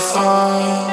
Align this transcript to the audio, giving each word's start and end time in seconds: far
far 0.00 0.89